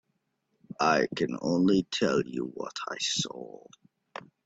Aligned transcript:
I 0.79 1.05
can 1.15 1.37
only 1.43 1.85
tell 1.91 2.23
you 2.25 2.45
what 2.55 2.73
I 2.89 2.97
saw. 2.99 3.65